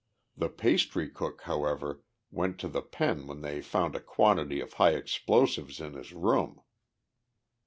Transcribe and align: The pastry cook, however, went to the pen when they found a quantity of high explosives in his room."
The 0.35 0.49
pastry 0.49 1.11
cook, 1.11 1.41
however, 1.43 2.01
went 2.31 2.59
to 2.61 2.67
the 2.67 2.81
pen 2.81 3.27
when 3.27 3.41
they 3.41 3.61
found 3.61 3.95
a 3.95 3.99
quantity 3.99 4.59
of 4.59 4.73
high 4.73 4.93
explosives 4.95 5.79
in 5.79 5.93
his 5.93 6.11
room." 6.11 6.59